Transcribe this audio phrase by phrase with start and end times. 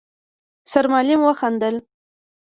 [0.71, 1.75] سرمعلم وخندل: